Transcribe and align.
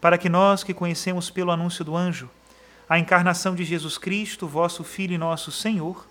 para 0.00 0.18
que 0.18 0.28
nós 0.28 0.62
que 0.62 0.74
conhecemos 0.74 1.30
pelo 1.30 1.50
anúncio 1.50 1.84
do 1.84 1.96
anjo 1.96 2.30
a 2.88 2.98
encarnação 2.98 3.54
de 3.54 3.64
Jesus 3.64 3.98
Cristo, 3.98 4.46
vosso 4.46 4.82
Filho 4.82 5.12
e 5.12 5.18
nosso 5.18 5.52
Senhor, 5.52 6.06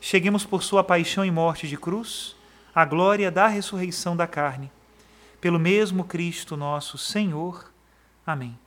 cheguemos 0.00 0.44
por 0.46 0.62
sua 0.62 0.82
paixão 0.82 1.24
e 1.24 1.30
morte 1.30 1.68
de 1.68 1.76
cruz 1.76 2.34
à 2.74 2.84
glória 2.84 3.30
da 3.30 3.46
ressurreição 3.46 4.16
da 4.16 4.26
carne. 4.26 4.70
Pelo 5.40 5.58
mesmo 5.58 6.04
Cristo 6.04 6.56
nosso 6.56 6.96
Senhor. 6.96 7.70
Amém. 8.26 8.58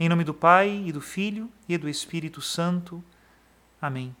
Em 0.00 0.08
nome 0.08 0.24
do 0.24 0.34
Pai 0.34 0.82
e 0.84 0.90
do 0.90 1.00
Filho 1.00 1.48
e 1.68 1.78
do 1.78 1.88
Espírito 1.88 2.42
Santo. 2.42 3.04
Amém. 3.80 4.16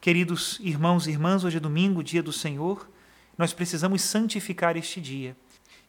Queridos 0.00 0.60
irmãos 0.60 1.08
e 1.08 1.10
irmãs, 1.10 1.42
hoje 1.42 1.56
é 1.56 1.60
domingo, 1.60 2.04
dia 2.04 2.22
do 2.22 2.32
Senhor, 2.32 2.88
nós 3.36 3.52
precisamos 3.52 4.02
santificar 4.02 4.76
este 4.76 5.00
dia. 5.00 5.36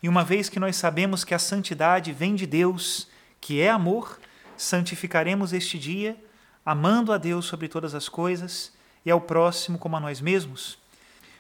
E 0.01 0.07
uma 0.07 0.23
vez 0.23 0.47
que 0.49 0.59
nós 0.59 0.75
sabemos 0.75 1.23
que 1.23 1.33
a 1.33 1.39
santidade 1.39 2.11
vem 2.13 2.35
de 2.35 2.45
Deus, 2.45 3.07
que 3.41 3.59
é 3.59 3.69
amor, 3.69 4.19
santificaremos 4.55 5.53
este 5.53 5.77
dia 5.77 6.17
amando 6.65 7.11
a 7.11 7.17
Deus 7.17 7.45
sobre 7.45 7.67
todas 7.67 7.95
as 7.95 8.07
coisas 8.07 8.71
e 9.05 9.09
ao 9.09 9.19
próximo 9.19 9.79
como 9.79 9.97
a 9.97 9.99
nós 9.99 10.21
mesmos. 10.21 10.77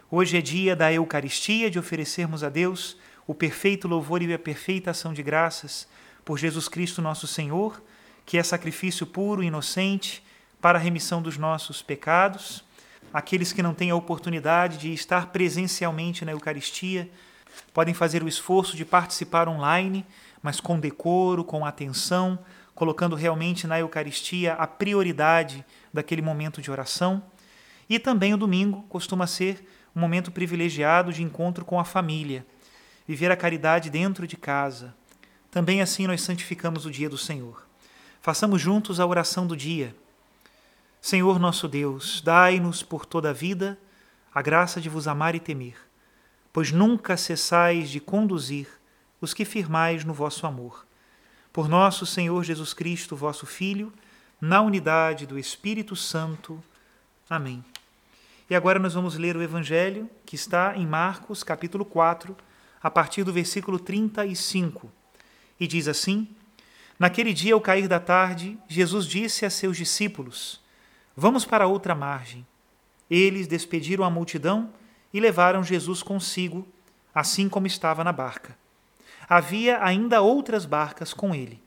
Hoje 0.09 0.37
é 0.37 0.41
dia 0.41 0.75
da 0.75 0.91
Eucaristia, 0.91 1.69
de 1.69 1.77
oferecermos 1.77 2.43
a 2.43 2.49
Deus 2.49 2.97
o 3.27 3.33
perfeito 3.35 3.87
louvor 3.87 4.23
e 4.23 4.33
a 4.33 4.39
perfeita 4.39 4.89
ação 4.89 5.13
de 5.13 5.21
graças 5.21 5.87
por 6.25 6.39
Jesus 6.39 6.67
Cristo 6.67 7.01
nosso 7.01 7.27
Senhor, 7.27 7.79
que 8.25 8.37
é 8.37 8.43
sacrifício 8.43 9.05
puro 9.05 9.43
e 9.43 9.47
inocente 9.47 10.23
para 10.59 10.79
a 10.79 10.81
remissão 10.81 11.21
dos 11.21 11.37
nossos 11.37 11.81
pecados. 11.81 12.63
Aqueles 13.13 13.53
que 13.53 13.61
não 13.61 13.73
têm 13.73 13.91
a 13.91 13.95
oportunidade 13.95 14.77
de 14.77 14.93
estar 14.93 15.27
presencialmente 15.27 16.25
na 16.25 16.31
Eucaristia, 16.31 17.09
podem 17.73 17.93
fazer 17.93 18.23
o 18.23 18.27
esforço 18.27 18.75
de 18.75 18.85
participar 18.85 19.47
online, 19.47 20.05
mas 20.41 20.59
com 20.59 20.79
decoro, 20.79 21.43
com 21.43 21.65
atenção, 21.65 22.39
colocando 22.73 23.15
realmente 23.15 23.67
na 23.67 23.79
Eucaristia 23.79 24.53
a 24.53 24.65
prioridade 24.65 25.65
daquele 25.93 26.21
momento 26.21 26.61
de 26.61 26.71
oração. 26.71 27.21
E 27.89 27.99
também 27.99 28.33
o 28.33 28.37
domingo 28.37 28.83
costuma 28.89 29.27
ser 29.27 29.65
um 29.95 29.99
momento 29.99 30.31
privilegiado 30.31 31.11
de 31.11 31.23
encontro 31.23 31.65
com 31.65 31.79
a 31.79 31.83
família, 31.83 32.45
viver 33.07 33.31
a 33.31 33.35
caridade 33.35 33.89
dentro 33.89 34.27
de 34.27 34.37
casa. 34.37 34.95
Também 35.51 35.81
assim 35.81 36.07
nós 36.07 36.21
santificamos 36.21 36.85
o 36.85 36.91
dia 36.91 37.09
do 37.09 37.17
Senhor. 37.17 37.65
Façamos 38.21 38.61
juntos 38.61 38.99
a 38.99 39.05
oração 39.05 39.47
do 39.47 39.57
dia. 39.57 39.95
Senhor 41.01 41.39
nosso 41.39 41.67
Deus, 41.67 42.21
dai-nos 42.21 42.83
por 42.83 43.05
toda 43.05 43.29
a 43.31 43.33
vida 43.33 43.77
a 44.33 44.41
graça 44.41 44.79
de 44.79 44.89
vos 44.89 45.07
amar 45.07 45.33
e 45.33 45.39
temer 45.39 45.88
pois 46.59 46.73
nunca 46.73 47.15
cessais 47.15 47.89
de 47.89 48.01
conduzir 48.01 48.67
os 49.21 49.33
que 49.33 49.45
firmais 49.45 50.03
no 50.03 50.13
vosso 50.13 50.45
amor. 50.45 50.85
Por 51.53 51.69
nosso 51.69 52.05
Senhor 52.05 52.43
Jesus 52.43 52.73
Cristo, 52.73 53.15
vosso 53.15 53.45
Filho, 53.45 53.93
na 54.41 54.59
unidade 54.59 55.25
do 55.25 55.39
Espírito 55.39 55.95
Santo. 55.95 56.61
Amém. 57.29 57.63
E 58.49 58.55
agora 58.55 58.77
nós 58.77 58.93
vamos 58.93 59.15
ler 59.15 59.37
o 59.37 59.41
Evangelho 59.41 60.09
que 60.25 60.35
está 60.35 60.75
em 60.75 60.85
Marcos, 60.85 61.45
capítulo 61.45 61.85
4, 61.85 62.35
a 62.83 62.91
partir 62.91 63.23
do 63.23 63.31
versículo 63.31 63.79
35. 63.79 64.91
E 65.57 65.65
diz 65.65 65.87
assim: 65.87 66.27
Naquele 66.99 67.31
dia, 67.31 67.53
ao 67.53 67.61
cair 67.61 67.87
da 67.87 68.01
tarde, 68.01 68.59
Jesus 68.67 69.05
disse 69.05 69.45
a 69.45 69.49
seus 69.49 69.77
discípulos: 69.77 70.59
Vamos 71.15 71.45
para 71.45 71.67
outra 71.67 71.95
margem. 71.95 72.45
Eles 73.09 73.47
despediram 73.47 74.03
a 74.03 74.09
multidão 74.09 74.73
e 75.13 75.19
levaram 75.19 75.63
Jesus 75.63 76.03
consigo, 76.03 76.67
assim 77.13 77.49
como 77.49 77.67
estava 77.67 78.03
na 78.03 78.11
barca. 78.11 78.57
Havia 79.27 79.83
ainda 79.83 80.21
outras 80.21 80.65
barcas 80.65 81.13
com 81.13 81.35
ele. 81.35 81.61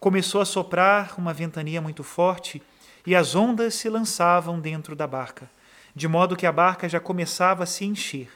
Começou 0.00 0.40
a 0.40 0.44
soprar 0.44 1.14
uma 1.18 1.32
ventania 1.32 1.80
muito 1.80 2.02
forte 2.02 2.62
e 3.06 3.14
as 3.14 3.34
ondas 3.34 3.74
se 3.74 3.88
lançavam 3.88 4.58
dentro 4.60 4.96
da 4.96 5.06
barca, 5.06 5.50
de 5.94 6.08
modo 6.08 6.36
que 6.36 6.46
a 6.46 6.52
barca 6.52 6.88
já 6.88 7.00
começava 7.00 7.64
a 7.64 7.66
se 7.66 7.84
encher. 7.84 8.30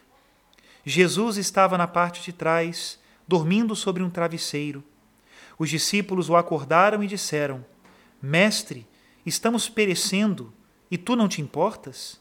Jesus 0.84 1.36
estava 1.36 1.76
na 1.76 1.86
parte 1.86 2.22
de 2.22 2.32
trás, 2.32 2.98
dormindo 3.26 3.74
sobre 3.74 4.02
um 4.02 4.10
travesseiro. 4.10 4.82
Os 5.58 5.68
discípulos 5.68 6.28
o 6.28 6.36
acordaram 6.36 7.02
e 7.02 7.06
disseram: 7.06 7.64
Mestre, 8.22 8.86
estamos 9.26 9.68
perecendo 9.68 10.52
e 10.90 10.96
tu 10.96 11.16
não 11.16 11.28
te 11.28 11.42
importas? 11.42 12.20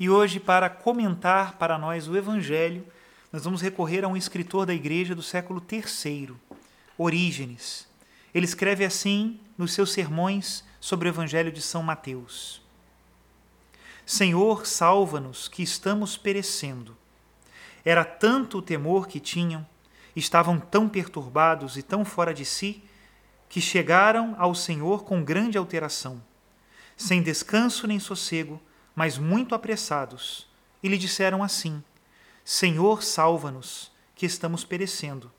E 0.00 0.08
hoje, 0.08 0.40
para 0.40 0.70
comentar 0.70 1.58
para 1.58 1.76
nós 1.76 2.08
o 2.08 2.16
Evangelho, 2.16 2.86
nós 3.30 3.44
vamos 3.44 3.60
recorrer 3.60 4.02
a 4.02 4.08
um 4.08 4.16
escritor 4.16 4.64
da 4.64 4.72
igreja 4.72 5.14
do 5.14 5.22
século 5.22 5.62
III, 5.70 6.34
Orígenes. 6.96 7.86
Ele 8.32 8.46
escreve 8.46 8.82
assim 8.82 9.38
nos 9.58 9.74
seus 9.74 9.92
sermões 9.92 10.64
sobre 10.80 11.06
o 11.06 11.10
Evangelho 11.10 11.52
de 11.52 11.60
São 11.60 11.82
Mateus: 11.82 12.62
Senhor, 14.06 14.66
salva-nos, 14.66 15.48
que 15.48 15.62
estamos 15.62 16.16
perecendo. 16.16 16.96
Era 17.84 18.02
tanto 18.02 18.56
o 18.56 18.62
temor 18.62 19.06
que 19.06 19.20
tinham, 19.20 19.66
estavam 20.16 20.58
tão 20.58 20.88
perturbados 20.88 21.76
e 21.76 21.82
tão 21.82 22.06
fora 22.06 22.32
de 22.32 22.46
si, 22.46 22.82
que 23.50 23.60
chegaram 23.60 24.34
ao 24.38 24.54
Senhor 24.54 25.04
com 25.04 25.22
grande 25.22 25.58
alteração, 25.58 26.22
sem 26.96 27.20
descanso 27.22 27.86
nem 27.86 28.00
sossego 28.00 28.58
mas 28.94 29.18
muito 29.18 29.54
apressados, 29.54 30.48
e 30.82 30.88
lhe 30.88 30.98
disseram 30.98 31.42
assim: 31.42 31.82
Senhor, 32.44 33.02
salva-nos, 33.02 33.90
que 34.14 34.26
estamos 34.26 34.64
perecendo. 34.64 35.30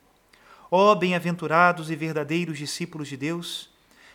Ó 0.70 0.96
bem-aventurados 0.96 1.92
e 1.92 1.96
verdadeiros 1.96 2.58
discípulos 2.58 3.08
de 3.08 3.18
Deus, 3.18 3.72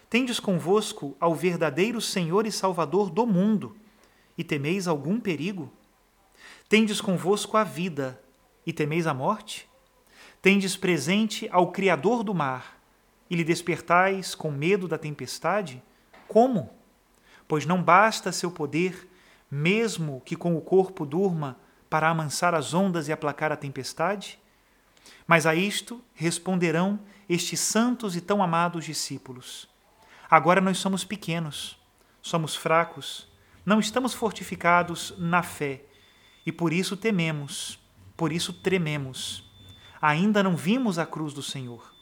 Tendes 0.08 0.38
convosco 0.38 1.16
ao 1.18 1.34
verdadeiro 1.34 2.00
Senhor 2.00 2.46
e 2.46 2.52
Salvador 2.52 3.10
do 3.10 3.26
mundo, 3.26 3.76
e 4.38 4.44
temeis 4.44 4.86
algum 4.86 5.18
perigo? 5.18 5.72
Tendes 6.68 7.00
convosco 7.00 7.56
a 7.56 7.64
vida, 7.64 8.20
e 8.64 8.72
temeis 8.72 9.06
a 9.06 9.14
morte? 9.14 9.68
Tendes 10.40 10.76
presente 10.76 11.48
ao 11.50 11.72
Criador 11.72 12.22
do 12.22 12.32
mar, 12.32 12.80
e 13.28 13.34
lhe 13.34 13.42
despertais 13.42 14.32
com 14.34 14.50
medo 14.50 14.86
da 14.86 14.96
tempestade? 14.96 15.82
Como? 16.28 16.70
Pois 17.48 17.66
não 17.66 17.82
basta 17.82 18.30
seu 18.30 18.50
poder, 18.50 19.08
mesmo 19.50 20.22
que 20.24 20.36
com 20.36 20.56
o 20.56 20.60
corpo 20.60 21.06
durma, 21.06 21.56
para 21.88 22.08
amansar 22.08 22.54
as 22.54 22.74
ondas 22.74 23.08
e 23.08 23.12
aplacar 23.12 23.52
a 23.52 23.56
tempestade? 23.56 24.38
Mas 25.26 25.46
a 25.46 25.54
isto 25.54 26.02
responderão 26.14 26.98
estes 27.28 27.60
santos 27.60 28.16
e 28.16 28.20
tão 28.20 28.42
amados 28.42 28.84
discípulos 28.84 29.68
Agora 30.28 30.60
nós 30.60 30.78
somos 30.78 31.04
pequenos, 31.04 31.78
somos 32.20 32.56
fracos, 32.56 33.28
não 33.64 33.78
estamos 33.78 34.12
fortificados 34.12 35.14
na 35.18 35.40
fé 35.40 35.84
e 36.44 36.50
por 36.50 36.72
isso 36.72 36.96
tememos, 36.96 37.78
por 38.16 38.32
isso 38.32 38.52
trememos. 38.52 39.44
Ainda 40.02 40.42
não 40.42 40.56
vimos 40.56 40.98
a 40.98 41.06
cruz 41.06 41.32
do 41.32 41.42
Senhor, 41.42 41.94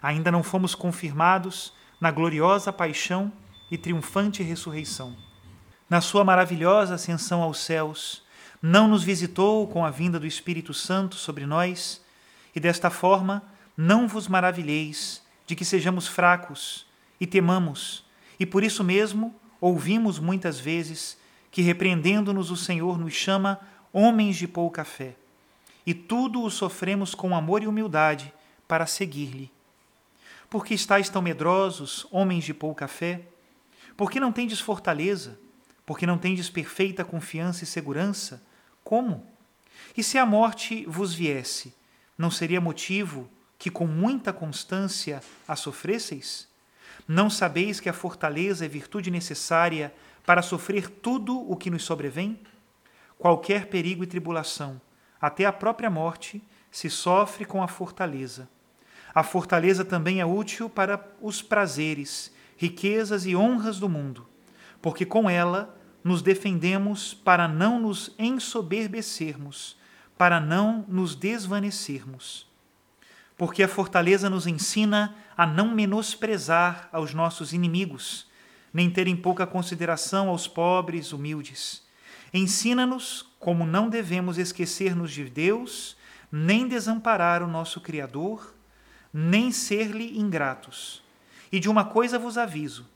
ainda 0.00 0.30
não 0.30 0.42
fomos 0.42 0.74
confirmados 0.74 1.72
na 2.00 2.10
gloriosa 2.10 2.72
paixão 2.72 3.30
e 3.70 3.76
triunfante 3.76 4.42
ressurreição. 4.42 5.14
Na 5.88 6.00
sua 6.00 6.24
maravilhosa 6.24 6.94
ascensão 6.94 7.42
aos 7.42 7.58
céus, 7.58 8.24
não 8.60 8.88
nos 8.88 9.04
visitou 9.04 9.68
com 9.68 9.84
a 9.84 9.90
vinda 9.90 10.18
do 10.18 10.26
Espírito 10.26 10.74
Santo 10.74 11.14
sobre 11.14 11.46
nós, 11.46 12.02
e 12.54 12.58
desta 12.58 12.90
forma 12.90 13.42
não 13.76 14.08
vos 14.08 14.26
maravilheis 14.26 15.22
de 15.46 15.54
que 15.54 15.64
sejamos 15.64 16.08
fracos 16.08 16.86
e 17.20 17.26
temamos, 17.26 18.04
e 18.40 18.44
por 18.44 18.64
isso 18.64 18.82
mesmo 18.82 19.32
ouvimos 19.60 20.18
muitas 20.18 20.58
vezes 20.58 21.16
que, 21.52 21.62
repreendendo-nos, 21.62 22.50
o 22.50 22.56
Senhor 22.56 22.98
nos 22.98 23.14
chama 23.14 23.60
homens 23.92 24.36
de 24.36 24.48
pouca 24.48 24.84
fé. 24.84 25.14
E 25.86 25.94
tudo 25.94 26.42
o 26.42 26.50
sofremos 26.50 27.14
com 27.14 27.34
amor 27.36 27.62
e 27.62 27.68
humildade 27.68 28.32
para 28.66 28.86
seguir-lhe. 28.86 29.52
Por 30.50 30.66
que 30.66 30.74
estáis 30.74 31.08
tão 31.08 31.22
medrosos, 31.22 32.06
homens 32.10 32.44
de 32.44 32.52
pouca 32.52 32.88
fé? 32.88 33.22
Por 33.96 34.10
que 34.10 34.18
não 34.18 34.32
tendes 34.32 34.60
fortaleza? 34.60 35.38
Por 35.86 35.96
que 35.96 36.04
não 36.04 36.18
tendes 36.18 36.50
perfeita 36.50 37.04
confiança 37.04 37.62
e 37.62 37.66
segurança? 37.66 38.42
Como? 38.82 39.24
E 39.96 40.02
se 40.02 40.18
a 40.18 40.26
morte 40.26 40.84
vos 40.86 41.14
viesse, 41.14 41.72
não 42.18 42.30
seria 42.30 42.60
motivo 42.60 43.30
que 43.56 43.70
com 43.70 43.86
muita 43.86 44.32
constância 44.32 45.22
a 45.46 45.54
sofresseis? 45.54 46.48
Não 47.06 47.30
sabeis 47.30 47.78
que 47.78 47.88
a 47.88 47.92
fortaleza 47.92 48.64
é 48.64 48.68
virtude 48.68 49.12
necessária 49.12 49.94
para 50.24 50.42
sofrer 50.42 50.90
tudo 50.90 51.38
o 51.48 51.56
que 51.56 51.70
nos 51.70 51.84
sobrevém? 51.84 52.40
Qualquer 53.16 53.66
perigo 53.66 54.02
e 54.02 54.08
tribulação, 54.08 54.80
até 55.20 55.44
a 55.44 55.52
própria 55.52 55.88
morte, 55.88 56.42
se 56.70 56.90
sofre 56.90 57.44
com 57.44 57.62
a 57.62 57.68
fortaleza. 57.68 58.48
A 59.14 59.22
fortaleza 59.22 59.84
também 59.84 60.20
é 60.20 60.26
útil 60.26 60.68
para 60.68 61.02
os 61.22 61.40
prazeres, 61.40 62.32
riquezas 62.56 63.24
e 63.24 63.34
honras 63.34 63.78
do 63.78 63.88
mundo, 63.88 64.28
porque 64.80 65.04
com 65.04 65.28
ela 65.28 65.76
nos 66.02 66.22
defendemos 66.22 67.14
para 67.14 67.48
não 67.48 67.80
nos 67.80 68.14
ensoberbecermos, 68.18 69.76
para 70.16 70.40
não 70.40 70.84
nos 70.88 71.14
desvanecermos 71.14 72.46
porque 73.36 73.62
a 73.62 73.68
fortaleza 73.68 74.30
nos 74.30 74.46
ensina 74.46 75.14
a 75.36 75.46
não 75.46 75.74
menosprezar 75.74 76.88
aos 76.90 77.12
nossos 77.12 77.52
inimigos, 77.52 78.26
nem 78.72 78.90
ter 78.90 79.06
em 79.06 79.16
pouca 79.16 79.46
consideração 79.46 80.28
aos 80.28 80.48
pobres, 80.48 81.12
humildes. 81.12 81.84
Ensina-nos 82.32 83.26
como 83.38 83.66
não 83.66 83.88
devemos 83.88 84.38
esquecer-nos 84.38 85.12
de 85.12 85.24
Deus, 85.24 85.96
nem 86.32 86.66
desamparar 86.66 87.42
o 87.42 87.46
nosso 87.46 87.80
Criador, 87.80 88.54
nem 89.12 89.52
ser-lhe 89.52 90.18
ingratos. 90.18 91.02
E 91.52 91.60
de 91.60 91.68
uma 91.68 91.84
coisa 91.84 92.18
vos 92.18 92.36
aviso: 92.38 92.86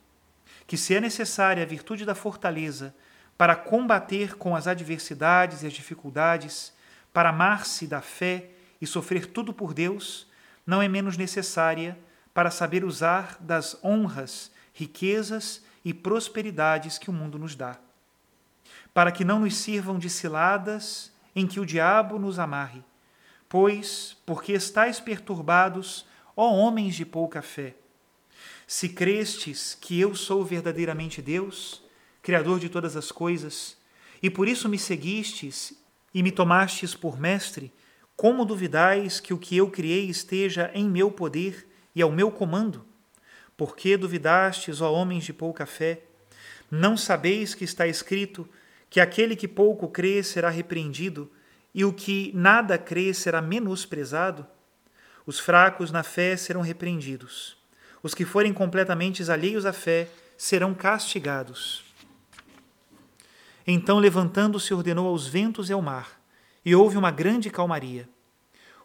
que 0.70 0.76
se 0.76 0.94
é 0.94 1.00
necessária 1.00 1.64
a 1.64 1.66
virtude 1.66 2.04
da 2.04 2.14
fortaleza 2.14 2.94
para 3.36 3.56
combater 3.56 4.36
com 4.36 4.54
as 4.54 4.68
adversidades 4.68 5.64
e 5.64 5.66
as 5.66 5.72
dificuldades, 5.72 6.72
para 7.12 7.30
amar-se 7.30 7.88
da 7.88 8.00
fé 8.00 8.50
e 8.80 8.86
sofrer 8.86 9.26
tudo 9.26 9.52
por 9.52 9.74
Deus, 9.74 10.28
não 10.64 10.80
é 10.80 10.86
menos 10.86 11.16
necessária 11.16 11.98
para 12.32 12.52
saber 12.52 12.84
usar 12.84 13.36
das 13.40 13.82
honras, 13.82 14.52
riquezas 14.72 15.60
e 15.84 15.92
prosperidades 15.92 16.98
que 16.98 17.10
o 17.10 17.12
mundo 17.12 17.36
nos 17.36 17.56
dá. 17.56 17.76
Para 18.94 19.10
que 19.10 19.24
não 19.24 19.40
nos 19.40 19.56
sirvam 19.56 19.98
de 19.98 20.08
ciladas 20.08 21.12
em 21.34 21.48
que 21.48 21.58
o 21.58 21.66
diabo 21.66 22.16
nos 22.16 22.38
amarre, 22.38 22.84
pois, 23.48 24.16
porque 24.24 24.52
estáis 24.52 25.00
perturbados, 25.00 26.06
ó 26.36 26.48
homens 26.54 26.94
de 26.94 27.04
pouca 27.04 27.42
fé, 27.42 27.74
se 28.72 28.88
crestes 28.88 29.76
que 29.80 29.98
eu 29.98 30.14
sou 30.14 30.44
verdadeiramente 30.44 31.20
Deus, 31.20 31.82
Criador 32.22 32.60
de 32.60 32.68
todas 32.68 32.96
as 32.96 33.10
coisas, 33.10 33.76
e 34.22 34.30
por 34.30 34.46
isso 34.46 34.68
me 34.68 34.78
seguistes 34.78 35.74
e 36.14 36.22
me 36.22 36.30
tomastes 36.30 36.94
por 36.94 37.18
mestre, 37.18 37.72
como 38.14 38.44
duvidais 38.44 39.18
que 39.18 39.34
o 39.34 39.38
que 39.38 39.56
eu 39.56 39.68
criei 39.68 40.08
esteja 40.08 40.70
em 40.72 40.88
meu 40.88 41.10
poder 41.10 41.66
e 41.96 42.00
ao 42.00 42.12
meu 42.12 42.30
comando? 42.30 42.86
Por 43.56 43.74
que 43.74 43.96
duvidastes, 43.96 44.80
ó 44.80 44.92
homens 44.92 45.24
de 45.24 45.32
pouca 45.32 45.66
fé? 45.66 46.02
Não 46.70 46.96
sabeis 46.96 47.56
que 47.56 47.64
está 47.64 47.88
escrito 47.88 48.48
que 48.88 49.00
aquele 49.00 49.34
que 49.34 49.48
pouco 49.48 49.88
crê 49.88 50.22
será 50.22 50.48
repreendido 50.48 51.28
e 51.74 51.84
o 51.84 51.92
que 51.92 52.30
nada 52.36 52.78
crê 52.78 53.12
será 53.12 53.42
menosprezado? 53.42 54.46
Os 55.26 55.40
fracos 55.40 55.90
na 55.90 56.04
fé 56.04 56.36
serão 56.36 56.60
repreendidos. 56.60 57.59
Os 58.02 58.14
que 58.14 58.24
forem 58.24 58.52
completamente 58.52 59.30
alheios 59.30 59.66
à 59.66 59.72
fé 59.72 60.08
serão 60.36 60.72
castigados. 60.74 61.84
Então, 63.66 63.98
levantando-se, 63.98 64.72
ordenou 64.72 65.06
aos 65.06 65.26
ventos 65.26 65.68
e 65.68 65.72
ao 65.72 65.82
mar 65.82 66.20
e 66.64 66.74
houve 66.74 66.96
uma 66.96 67.10
grande 67.10 67.50
calmaria. 67.50 68.08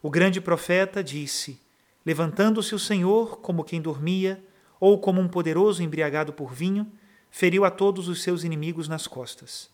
O 0.01 0.09
grande 0.09 0.39
profeta 0.39 1.03
disse: 1.03 1.59
Levantando-se 2.05 2.75
o 2.75 2.79
Senhor, 2.79 3.37
como 3.39 3.63
quem 3.63 3.81
dormia, 3.81 4.43
ou 4.79 4.99
como 4.99 5.21
um 5.21 5.27
poderoso 5.27 5.81
embriagado 5.81 6.33
por 6.33 6.53
vinho, 6.53 6.91
feriu 7.31 7.65
a 7.65 7.71
todos 7.71 8.07
os 8.07 8.21
seus 8.21 8.43
inimigos 8.43 8.87
nas 8.87 9.07
costas. 9.07 9.69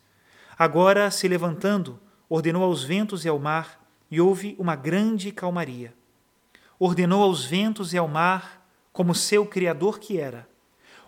Agora, 0.58 1.10
se 1.10 1.28
levantando, 1.28 1.98
ordenou 2.28 2.62
aos 2.62 2.82
ventos 2.82 3.24
e 3.24 3.28
ao 3.28 3.38
mar, 3.38 3.84
e 4.10 4.20
houve 4.20 4.56
uma 4.58 4.76
grande 4.76 5.32
calmaria. 5.32 5.94
Ordenou 6.78 7.22
aos 7.22 7.44
ventos 7.44 7.92
e 7.92 7.98
ao 7.98 8.08
mar, 8.08 8.61
como 8.92 9.14
seu 9.14 9.46
Criador 9.46 9.98
que 9.98 10.18
era. 10.18 10.48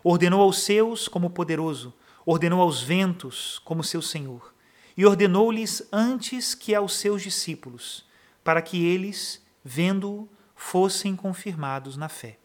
Ordenou 0.03 0.41
aos 0.41 0.59
seus 0.59 1.07
como 1.07 1.29
poderoso, 1.29 1.93
ordenou 2.25 2.61
aos 2.61 2.81
ventos 2.81 3.59
como 3.63 3.83
seu 3.83 4.01
Senhor 4.01 4.53
e 4.97 5.05
ordenou-lhes 5.05 5.87
antes 5.91 6.55
que 6.55 6.73
aos 6.73 6.95
seus 6.95 7.21
discípulos, 7.21 8.05
para 8.43 8.61
que 8.61 8.85
eles, 8.85 9.41
vendo-o, 9.63 10.29
fossem 10.55 11.15
confirmados 11.15 11.97
na 11.97 12.07
fé. 12.07 12.37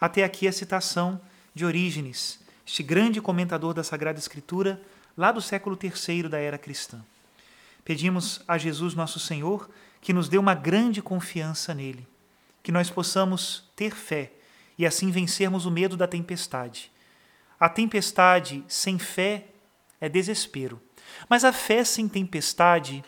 Até 0.00 0.24
aqui 0.24 0.48
a 0.48 0.52
citação 0.52 1.20
de 1.54 1.64
Orígenes, 1.64 2.40
este 2.66 2.82
grande 2.82 3.20
comentador 3.20 3.74
da 3.74 3.84
Sagrada 3.84 4.18
Escritura, 4.18 4.80
lá 5.16 5.30
do 5.32 5.40
século 5.40 5.78
III 5.80 6.28
da 6.28 6.38
era 6.38 6.58
cristã. 6.58 7.04
Pedimos 7.84 8.42
a 8.48 8.58
Jesus 8.58 8.94
nosso 8.94 9.20
Senhor 9.20 9.70
que 10.00 10.12
nos 10.12 10.28
dê 10.28 10.38
uma 10.38 10.54
grande 10.54 11.02
confiança 11.02 11.74
nele, 11.74 12.06
que 12.62 12.72
nós 12.72 12.90
possamos 12.90 13.64
ter 13.76 13.94
fé 13.94 14.32
e 14.78 14.86
assim 14.86 15.10
vencermos 15.10 15.66
o 15.66 15.70
medo 15.70 15.96
da 15.96 16.06
tempestade. 16.06 16.90
A 17.58 17.68
tempestade 17.68 18.62
sem 18.68 18.98
fé 18.98 19.46
é 20.00 20.08
desespero. 20.08 20.80
Mas 21.28 21.44
a 21.44 21.52
fé 21.52 21.84
sem 21.84 22.08
tempestade 22.08 23.04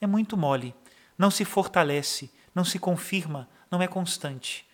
é 0.00 0.06
muito 0.06 0.36
mole, 0.36 0.74
não 1.16 1.30
se 1.30 1.44
fortalece, 1.44 2.30
não 2.54 2.64
se 2.64 2.78
confirma, 2.78 3.48
não 3.70 3.80
é 3.80 3.86
constante. 3.86 4.66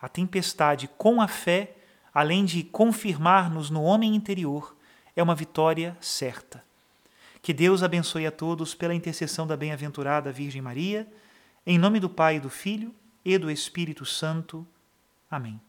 A 0.00 0.08
tempestade 0.08 0.88
com 0.98 1.20
a 1.20 1.28
fé, 1.28 1.76
além 2.12 2.44
de 2.44 2.62
confirmar-nos 2.62 3.70
no 3.70 3.82
homem 3.82 4.14
interior, 4.14 4.74
é 5.14 5.22
uma 5.22 5.34
vitória 5.34 5.96
certa. 6.00 6.64
Que 7.42 7.52
Deus 7.52 7.82
abençoe 7.82 8.26
a 8.26 8.30
todos 8.30 8.74
pela 8.74 8.94
intercessão 8.94 9.46
da 9.46 9.56
bem-aventurada 9.56 10.32
Virgem 10.32 10.62
Maria, 10.62 11.06
em 11.66 11.78
nome 11.78 12.00
do 12.00 12.08
Pai, 12.08 12.40
do 12.40 12.48
Filho 12.48 12.94
e 13.24 13.36
do 13.36 13.50
Espírito 13.50 14.04
Santo. 14.04 14.66
Amém. 15.30 15.60